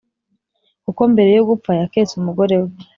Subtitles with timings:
[0.85, 2.69] kuko mbere yogupfa yaketse umugorewe